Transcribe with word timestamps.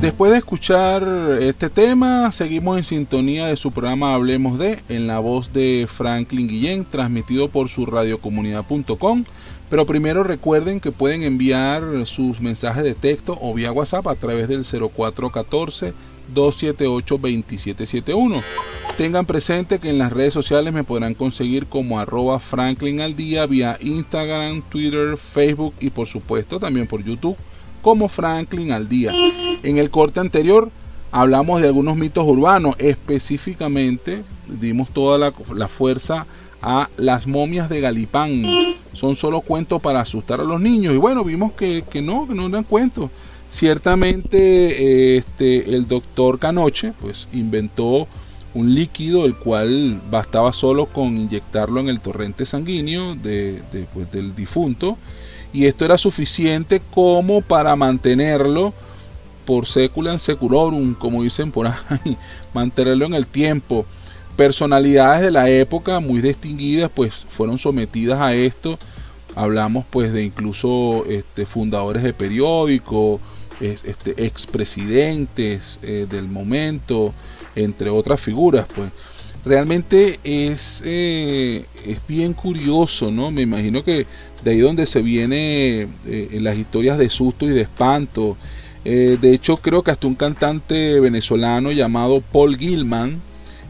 Después 0.00 0.30
de 0.30 0.38
escuchar 0.38 1.02
este 1.40 1.68
tema, 1.68 2.30
seguimos 2.30 2.76
en 2.76 2.84
sintonía 2.84 3.48
de 3.48 3.56
su 3.56 3.72
programa 3.72 4.14
Hablemos 4.14 4.56
de, 4.56 4.78
en 4.88 5.08
la 5.08 5.18
voz 5.18 5.52
de 5.52 5.88
Franklin 5.90 6.46
Guillén, 6.46 6.84
transmitido 6.84 7.48
por 7.48 7.68
su 7.68 7.84
radiocomunidad.com. 7.84 9.24
Pero 9.68 9.86
primero 9.86 10.22
recuerden 10.22 10.78
que 10.78 10.92
pueden 10.92 11.24
enviar 11.24 11.82
sus 12.06 12.40
mensajes 12.40 12.84
de 12.84 12.94
texto 12.94 13.36
o 13.40 13.52
vía 13.54 13.72
WhatsApp 13.72 14.06
a 14.06 14.14
través 14.14 14.46
del 14.46 14.64
0414 14.64 15.92
278 16.32 17.18
2771. 17.18 18.42
Tengan 18.96 19.26
presente 19.26 19.80
que 19.80 19.90
en 19.90 19.98
las 19.98 20.12
redes 20.12 20.32
sociales 20.32 20.72
me 20.72 20.84
podrán 20.84 21.14
conseguir 21.14 21.66
como 21.66 21.98
arroba 21.98 22.38
Franklin 22.38 23.00
al 23.00 23.16
día 23.16 23.46
vía 23.46 23.76
Instagram, 23.80 24.62
Twitter, 24.62 25.16
Facebook 25.16 25.74
y 25.80 25.90
por 25.90 26.06
supuesto 26.06 26.60
también 26.60 26.86
por 26.86 27.02
YouTube 27.02 27.36
como 27.82 28.08
Franklin 28.08 28.72
al 28.72 28.88
día. 28.88 29.12
En 29.62 29.78
el 29.78 29.90
corte 29.90 30.20
anterior 30.20 30.70
hablamos 31.10 31.60
de 31.60 31.68
algunos 31.68 31.96
mitos 31.96 32.24
urbanos, 32.26 32.76
específicamente 32.78 34.22
dimos 34.46 34.90
toda 34.90 35.32
la, 35.54 35.68
fuerza 35.68 36.26
a 36.62 36.88
las 36.96 37.26
momias 37.26 37.68
de 37.68 37.80
Galipán. 37.80 38.44
Son 38.92 39.14
solo 39.14 39.40
cuentos 39.40 39.80
para 39.80 40.00
asustar 40.00 40.40
a 40.40 40.44
los 40.44 40.60
niños. 40.60 40.94
Y 40.94 40.98
bueno, 40.98 41.24
vimos 41.24 41.52
que, 41.52 41.82
no, 42.02 42.26
que 42.26 42.34
no 42.34 42.46
eran 42.46 42.64
cuentos. 42.64 43.10
Ciertamente 43.48 45.16
este, 45.16 45.74
el 45.74 45.88
doctor 45.88 46.38
Canoche 46.38 46.92
pues 47.00 47.28
inventó 47.32 48.06
un 48.54 48.74
líquido 48.74 49.24
el 49.24 49.34
cual 49.36 50.00
bastaba 50.10 50.52
solo 50.52 50.86
con 50.86 51.16
inyectarlo 51.16 51.80
en 51.80 51.88
el 51.88 52.00
torrente 52.00 52.44
sanguíneo 52.44 53.16
pues, 53.22 54.12
del 54.12 54.34
difunto 54.34 54.98
y 55.52 55.66
esto 55.66 55.84
era 55.84 55.98
suficiente 55.98 56.80
como 56.92 57.40
para 57.40 57.74
mantenerlo 57.76 58.74
por 59.44 59.66
seculan 59.66 60.18
seculorum, 60.18 60.94
como 60.94 61.22
dicen 61.22 61.50
por 61.50 61.66
ahí, 61.66 62.16
mantenerlo 62.54 63.06
en 63.06 63.14
el 63.14 63.26
tiempo. 63.26 63.86
Personalidades 64.36 65.22
de 65.22 65.30
la 65.30 65.48
época 65.48 66.00
muy 66.00 66.20
distinguidas 66.20 66.90
pues 66.94 67.26
fueron 67.30 67.58
sometidas 67.58 68.20
a 68.20 68.34
esto. 68.34 68.78
Hablamos 69.34 69.84
pues 69.88 70.12
de 70.12 70.24
incluso 70.24 71.04
este, 71.08 71.46
fundadores 71.46 72.02
de 72.02 72.12
periódicos, 72.12 73.20
este, 73.60 74.24
expresidentes 74.24 75.78
eh, 75.82 76.06
del 76.08 76.28
momento, 76.28 77.12
entre 77.56 77.90
otras 77.90 78.20
figuras, 78.20 78.66
pues 78.74 78.90
realmente 79.44 80.18
es, 80.24 80.82
eh, 80.84 81.64
es 81.86 81.98
bien 82.06 82.32
curioso, 82.32 83.10
¿no? 83.10 83.30
Me 83.30 83.42
imagino 83.42 83.82
que 83.84 84.06
de 84.44 84.50
ahí 84.50 84.58
donde 84.58 84.86
se 84.86 85.02
viene 85.02 85.88
eh, 86.06 86.38
las 86.40 86.56
historias 86.56 86.98
de 86.98 87.10
susto 87.10 87.46
y 87.46 87.50
de 87.50 87.62
espanto. 87.62 88.36
Eh, 88.84 89.18
de 89.20 89.34
hecho, 89.34 89.56
creo 89.56 89.82
que 89.82 89.90
hasta 89.90 90.06
un 90.06 90.14
cantante 90.14 91.00
venezolano 91.00 91.72
llamado 91.72 92.20
Paul 92.20 92.56
Gilman 92.56 93.20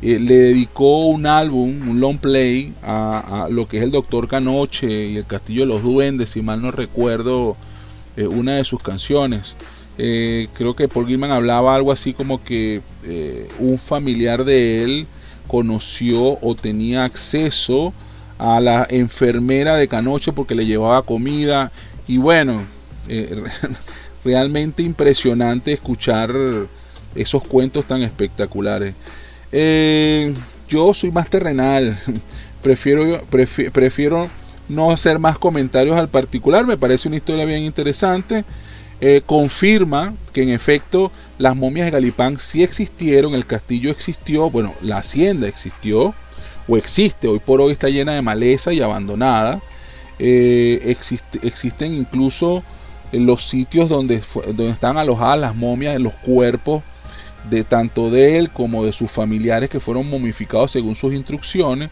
le 0.00 0.34
dedicó 0.34 1.06
un 1.06 1.24
álbum, 1.24 1.88
un 1.88 1.98
long 1.98 2.18
play, 2.18 2.74
a, 2.82 3.48
lo 3.50 3.66
que 3.66 3.78
es 3.78 3.84
el 3.84 3.90
Doctor 3.90 4.28
Canoche 4.28 5.06
y 5.06 5.16
el 5.16 5.24
Castillo 5.24 5.62
de 5.62 5.68
los 5.68 5.82
Duendes, 5.82 6.28
si 6.28 6.42
mal 6.42 6.60
no 6.60 6.70
recuerdo, 6.70 7.56
una 8.18 8.56
de 8.56 8.64
sus 8.64 8.82
canciones. 8.82 9.56
Eh, 9.96 10.48
creo 10.54 10.74
que 10.74 10.88
Paul 10.88 11.06
Gilman 11.06 11.30
hablaba 11.30 11.74
algo 11.74 11.92
así 11.92 12.14
como 12.14 12.42
que 12.42 12.80
eh, 13.04 13.48
un 13.60 13.78
familiar 13.78 14.44
de 14.44 14.82
él 14.82 15.06
conoció 15.46 16.38
o 16.40 16.54
tenía 16.54 17.04
acceso 17.04 17.92
a 18.38 18.60
la 18.60 18.86
enfermera 18.90 19.76
de 19.76 19.88
Canoche 19.88 20.32
porque 20.32 20.54
le 20.54 20.66
llevaba 20.66 21.02
comida 21.02 21.70
y 22.06 22.18
bueno, 22.18 22.62
eh, 23.08 23.42
realmente 24.24 24.82
impresionante 24.82 25.72
escuchar 25.72 26.32
esos 27.14 27.42
cuentos 27.44 27.84
tan 27.84 28.02
espectaculares. 28.02 28.94
yo 30.68 30.94
soy 30.94 31.12
más 31.12 31.28
terrenal, 31.30 31.98
prefiero, 32.62 33.22
prefiero 33.72 34.28
no 34.68 34.90
hacer 34.90 35.18
más 35.18 35.38
comentarios 35.38 35.96
al 35.96 36.08
particular, 36.08 36.66
me 36.66 36.76
parece 36.76 37.08
una 37.08 37.18
historia 37.18 37.44
bien 37.44 37.62
interesante. 37.62 38.44
Eh, 39.06 39.20
confirma 39.26 40.14
que 40.32 40.42
en 40.42 40.48
efecto 40.48 41.12
las 41.36 41.54
momias 41.54 41.84
de 41.84 41.90
Galipán 41.90 42.38
sí 42.38 42.62
existieron, 42.62 43.34
el 43.34 43.44
castillo 43.44 43.90
existió, 43.90 44.48
bueno, 44.48 44.72
la 44.80 44.96
hacienda 44.96 45.46
existió 45.46 46.14
o 46.66 46.78
existe, 46.78 47.28
hoy 47.28 47.38
por 47.38 47.60
hoy 47.60 47.72
está 47.72 47.90
llena 47.90 48.14
de 48.14 48.22
maleza 48.22 48.72
y 48.72 48.80
abandonada. 48.80 49.60
Eh, 50.18 50.96
existen 51.42 51.94
incluso 51.94 52.62
los 53.12 53.46
sitios 53.46 53.90
donde, 53.90 54.22
donde 54.46 54.70
están 54.70 54.96
alojadas 54.96 55.38
las 55.38 55.54
momias, 55.54 56.00
los 56.00 56.14
cuerpos 56.14 56.82
de 57.50 57.62
tanto 57.62 58.08
de 58.08 58.38
él 58.38 58.48
como 58.48 58.86
de 58.86 58.94
sus 58.94 59.10
familiares 59.10 59.68
que 59.68 59.80
fueron 59.80 60.08
momificados 60.08 60.72
según 60.72 60.94
sus 60.94 61.12
instrucciones. 61.12 61.90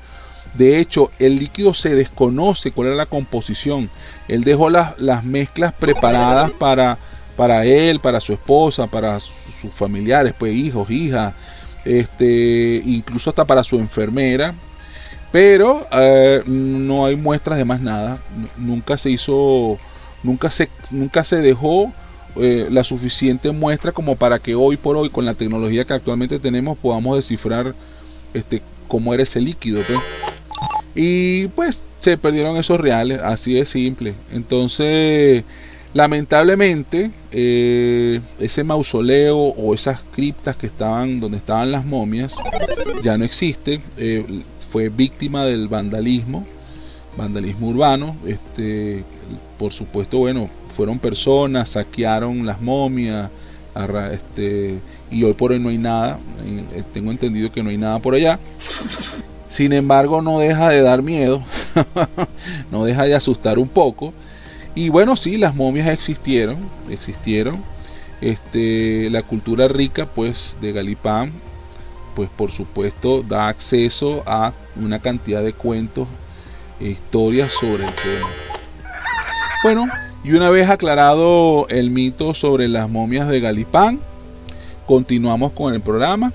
De 0.55 0.79
hecho, 0.79 1.11
el 1.19 1.39
líquido 1.39 1.73
se 1.73 1.95
desconoce 1.95 2.73
cuál 2.73 2.89
era 2.89 2.97
la 2.97 3.07
composición. 3.07 3.91
Él 4.29 4.45
dejó 4.45 4.69
las, 4.69 4.99
las 4.99 5.25
mezclas 5.25 5.73
preparadas 5.73 6.51
para, 6.51 6.99
para 7.37 7.65
él, 7.65 8.01
para 8.01 8.21
su 8.21 8.33
esposa, 8.33 8.87
para 8.87 9.19
sus 9.21 9.73
familiares, 9.75 10.35
pues 10.39 10.55
hijos, 10.55 10.91
hijas, 10.91 11.33
este, 11.85 12.83
incluso 12.85 13.31
hasta 13.31 13.45
para 13.45 13.65
su 13.65 13.79
enfermera. 13.79 14.55
Pero 15.31 15.87
eh, 15.91 16.43
no 16.45 17.07
hay 17.07 17.17
muestras 17.17 17.57
de 17.57 17.65
más 17.65 17.81
nada. 17.81 18.19
Nunca 18.59 18.99
se 18.99 19.11
hizo, 19.11 19.79
nunca 20.23 20.51
se, 20.51 20.69
nunca 20.91 21.25
se 21.25 21.37
dejó 21.37 21.91
eh, 22.37 22.67
la 22.71 22.85
suficiente 22.85 23.51
muestra 23.51 23.93
como 23.93 24.17
para 24.17 24.39
que 24.39 24.55
hoy 24.55 24.77
por 24.77 24.99
hoy, 24.99 25.09
con 25.09 25.25
la 25.25 25.33
tecnología 25.33 25.87
que 25.87 25.95
actualmente 25.95 26.39
tenemos, 26.39 26.77
podamos 26.77 27.17
descifrar 27.17 27.75
este, 28.35 28.63
cómo 28.89 29.15
era 29.15 29.23
ese 29.23 29.41
líquido. 29.41 29.83
Pues. 29.87 30.01
Y 30.95 31.47
pues 31.49 31.81
se 32.01 32.19
perdieron 32.19 32.57
esos 32.57 32.81
reales, 32.81 33.21
así 33.23 33.55
de 33.55 33.65
simple. 33.65 34.15
Entonces, 34.33 35.45
lamentablemente, 35.95 37.11
eh, 37.31 38.21
ese 38.41 38.65
mausoleo 38.65 39.39
o 39.39 39.75
esas 39.75 40.01
criptas 40.15 40.57
que 40.57 40.67
estaban 40.67 41.21
donde 41.21 41.39
estaban 41.39 41.71
las 41.71 41.85
momias 41.85 42.37
ya 43.03 43.17
no 43.17 43.25
existen. 43.25 43.83
Eh, 43.97 44.25
fue 44.71 44.89
víctima 44.89 45.45
del 45.45 45.69
vandalismo, 45.69 46.45
vandalismo 47.17 47.69
urbano. 47.69 48.17
Este, 48.27 49.05
por 49.59 49.73
supuesto, 49.73 50.19
bueno, 50.19 50.49
fueron 50.77 50.99
personas, 50.99 51.71
saquearon 51.71 52.45
las 52.45 52.61
momias. 52.61 53.31
Este, 54.13 54.75
y 55.11 55.23
hoy 55.25 55.35
por 55.35 55.53
hoy 55.53 55.59
no 55.59 55.69
hay 55.69 55.79
nada. 55.79 56.19
Eh, 56.45 56.83
tengo 56.93 57.11
entendido 57.11 57.53
que 57.53 57.63
no 57.63 57.71
hay 57.71 57.79
nada 57.79 57.99
por 58.01 58.15
allá. 58.15 58.39
Sin 59.53 59.75
embargo, 59.75 60.23
no 60.23 60.39
deja 60.39 60.71
de 60.71 60.81
dar 60.81 61.03
miedo, 61.03 61.43
no 62.71 62.87
deja 62.87 63.05
de 63.05 63.15
asustar 63.15 63.59
un 63.59 63.69
poco. 63.69 64.15
Y 64.75 64.89
bueno, 64.89 65.15
sí, 65.15 65.37
las 65.37 65.55
momias 65.55 65.89
existieron, 65.89 66.57
existieron. 66.89 67.63
Este, 68.23 69.11
la 69.11 69.23
cultura 69.23 69.69
rica, 69.69 70.07
pues, 70.07 70.57
de 70.63 70.73
Galipán, 70.73 71.33
pues, 72.17 72.31
por 72.31 72.51
supuesto, 72.51 73.23
da 73.23 73.49
acceso 73.49 74.23
a 74.25 74.55
una 74.75 75.01
cantidad 75.01 75.43
de 75.43 75.53
cuentos 75.53 76.09
e 76.81 76.87
historias 76.87 77.53
sobre 77.53 77.85
el 77.85 77.95
tema. 77.95 78.29
Bueno, 79.65 79.87
y 80.25 80.33
una 80.33 80.49
vez 80.49 80.71
aclarado 80.71 81.69
el 81.69 81.91
mito 81.91 82.33
sobre 82.33 82.69
las 82.69 82.89
momias 82.89 83.29
de 83.29 83.41
Galipán, 83.41 84.01
continuamos 84.87 85.53
con 85.53 85.75
el 85.75 85.83
programa. 85.83 86.33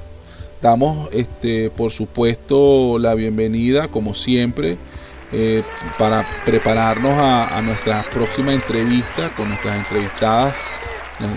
Damos, 0.62 1.10
este, 1.12 1.70
por 1.70 1.92
supuesto, 1.92 2.98
la 3.00 3.14
bienvenida, 3.14 3.90
como 3.90 4.16
siempre, 4.16 4.78
eh, 5.32 5.62
para 6.00 6.26
prepararnos 6.46 7.14
a, 7.16 7.62
nuestra 7.62 8.04
próxima 8.12 8.54
entrevista 8.54 9.30
con 9.36 9.50
nuestras 9.50 9.78
entrevistadas, 9.78 10.70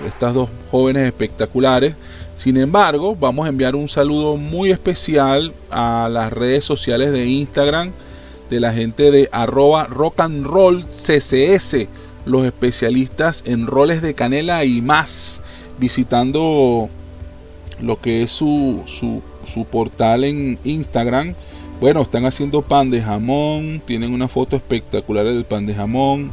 estas 0.06 0.32
dos 0.32 0.48
jóvenes 0.70 1.06
espectaculares. 1.06 1.94
Sin 2.37 2.56
embargo, 2.56 3.14
vamos 3.14 3.44
a 3.44 3.50
enviar 3.50 3.75
un 3.75 3.88
saludo 3.88 4.37
muy 4.37 4.70
especial 4.70 5.52
a 5.70 6.08
las 6.11 6.32
redes 6.32 6.64
sociales 6.64 7.12
de 7.12 7.26
Instagram 7.26 7.93
de 8.49 8.61
la 8.61 8.73
gente 8.73 9.11
de 9.11 9.28
arroba 9.32 9.84
rock 9.84 10.20
and 10.20 10.46
roll 10.46 10.84
CCS, 10.87 11.87
los 12.26 12.44
especialistas 12.44 13.43
en 13.46 13.66
roles 13.66 14.02
de 14.02 14.14
canela 14.14 14.64
y 14.64 14.81
más, 14.82 15.40
visitando 15.78 16.88
lo 17.82 18.00
que 18.00 18.23
es 18.23 18.31
su, 18.31 18.81
su, 18.87 19.65
portal 19.65 20.25
en 20.25 20.59
Instagram. 20.65 21.35
Bueno, 21.81 22.03
están 22.03 22.27
haciendo 22.27 22.62
pan 22.62 22.91
de 22.91 23.00
jamón, 23.00 23.81
tienen 23.87 24.12
una 24.12 24.29
foto 24.29 24.56
espectacular 24.56 25.25
del 25.25 25.44
pan 25.44 25.67
de 25.67 25.75
jamón, 25.75 26.31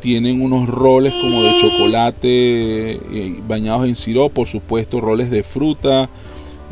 tienen 0.00 0.40
unos 0.40 0.68
roles 0.68 1.12
como 1.14 1.42
de 1.42 1.56
chocolate 1.60 2.92
eh, 2.92 3.34
bañados 3.46 3.86
en 3.86 3.96
sirope, 3.96 4.34
por 4.34 4.46
supuesto, 4.46 5.00
roles 5.00 5.30
de 5.30 5.42
fruta. 5.42 6.08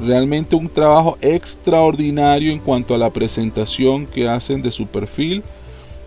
Realmente 0.00 0.56
un 0.56 0.68
trabajo 0.68 1.18
extraordinario 1.20 2.52
en 2.52 2.58
cuanto 2.58 2.94
a 2.94 2.98
la 2.98 3.10
presentación 3.10 4.06
que 4.06 4.28
hacen 4.28 4.62
de 4.62 4.70
su 4.70 4.86
perfil 4.86 5.42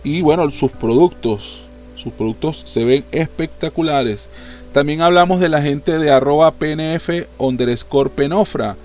y 0.03 0.21
bueno, 0.21 0.49
sus 0.51 0.71
productos. 0.71 1.61
Sus 1.97 2.13
productos 2.13 2.61
se 2.65 2.85
ven 2.85 3.03
espectaculares. 3.11 4.29
También 4.75 4.99
hablamos 5.01 5.39
de 5.39 5.47
la 5.47 5.61
gente 5.61 5.97
de 5.97 6.11
arroba 6.11 6.51
PNF 6.51 7.27
underscore 7.37 8.09
penofra, 8.09 8.75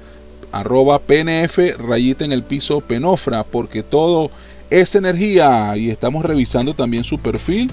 arroba 0.53 1.01
PNF 1.01 1.59
rayita 1.79 2.25
en 2.25 2.31
el 2.31 2.45
piso 2.45 2.81
penofra, 2.81 3.43
porque 3.43 3.83
todo 3.83 4.31
es 4.71 4.95
energía 4.95 5.77
y 5.77 5.91
estamos 5.91 6.25
revisando 6.25 6.75
también 6.75 7.03
su 7.03 7.19
perfil. 7.19 7.73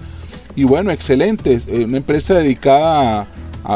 Y 0.56 0.64
bueno, 0.64 0.90
excelente, 0.90 1.60
una 1.72 1.98
empresa 1.98 2.34
dedicada 2.34 3.28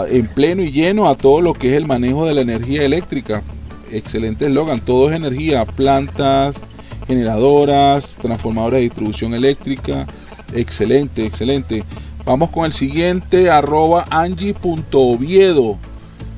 en 0.10 0.26
pleno 0.26 0.64
y 0.64 0.72
lleno 0.72 1.08
a 1.08 1.14
todo 1.14 1.40
lo 1.42 1.54
que 1.54 1.70
es 1.70 1.78
el 1.78 1.86
manejo 1.86 2.26
de 2.26 2.34
la 2.34 2.42
energía 2.42 2.82
eléctrica. 2.82 3.44
Excelente 3.92 4.48
eslogan, 4.48 4.82
todo 4.82 5.12
es 5.12 5.16
energía, 5.16 5.66
plantas, 5.66 6.66
generadoras, 7.06 8.18
transformadores 8.20 8.80
de 8.80 8.86
distribución 8.86 9.36
eléctrica. 9.36 10.08
Excelente, 10.52 11.28
excelente. 11.28 11.84
Vamos 12.32 12.52
con 12.52 12.64
el 12.64 12.72
siguiente, 12.72 13.50
arroba 13.50 14.06
angie.oviedo. 14.10 15.78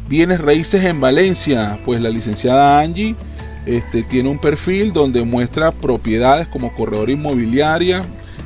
Bienes 0.09 0.41
raíces 0.41 0.83
en 0.85 0.99
Valencia. 0.99 1.77
Pues 1.85 2.01
la 2.01 2.09
licenciada 2.09 2.79
Angie 2.79 3.15
este, 3.67 4.01
tiene 4.01 4.29
un 4.29 4.39
perfil 4.39 4.91
donde 4.91 5.23
muestra 5.23 5.71
propiedades 5.71 6.47
como 6.47 6.73
corredor 6.73 7.11
inmobiliaria 7.11 8.01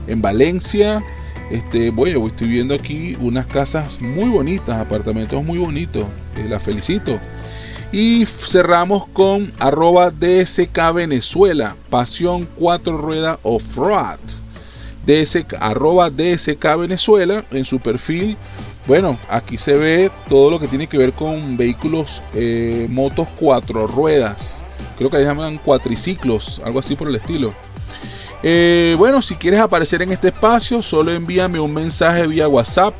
en 0.07 0.21
Valencia. 0.21 1.01
Este, 1.49 1.89
bueno, 1.89 2.27
estoy 2.27 2.49
viendo 2.49 2.75
aquí 2.75 3.15
unas 3.21 3.45
casas 3.45 4.01
muy 4.01 4.27
bonitas, 4.27 4.75
apartamentos 4.75 5.41
muy 5.41 5.57
bonitos. 5.57 6.03
Eh, 6.35 6.47
la 6.49 6.59
felicito. 6.59 7.17
Y 7.93 8.25
cerramos 8.25 9.07
con 9.13 9.53
arroba 9.57 10.11
DSK 10.11 10.93
Venezuela, 10.93 11.77
Pasión 11.89 12.45
4 12.57 12.97
Rueda 12.97 13.39
Off-Road. 13.41 14.46
DSK, 15.07 15.55
arroba 15.59 16.09
DSK 16.09 16.63
Venezuela 16.77 17.43
en 17.51 17.65
su 17.65 17.79
perfil. 17.79 18.37
Bueno, 18.85 19.17
aquí 19.29 19.57
se 19.57 19.73
ve 19.73 20.11
todo 20.29 20.51
lo 20.51 20.59
que 20.59 20.67
tiene 20.67 20.87
que 20.87 20.97
ver 20.97 21.13
con 21.13 21.55
vehículos, 21.57 22.21
eh, 22.35 22.87
motos 22.89 23.27
cuatro 23.39 23.87
ruedas. 23.87 24.61
Creo 24.97 25.09
que 25.09 25.15
se 25.17 25.23
llaman 25.23 25.57
cuatriciclos, 25.57 26.61
algo 26.63 26.79
así 26.79 26.95
por 26.95 27.07
el 27.07 27.15
estilo. 27.15 27.53
Eh, 28.43 28.95
bueno, 28.97 29.21
si 29.21 29.35
quieres 29.35 29.61
aparecer 29.61 30.01
en 30.01 30.11
este 30.11 30.27
espacio, 30.27 30.81
solo 30.81 31.13
envíame 31.13 31.57
un 31.59 31.73
mensaje 31.73 32.27
vía 32.27 32.47
WhatsApp 32.47 32.93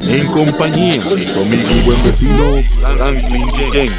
En 0.00 0.26
compañía 0.26 1.02
de 1.02 1.44
mi 1.44 1.80
buen 1.82 2.02
vecino 2.04 2.62
Franklin. 2.80 3.92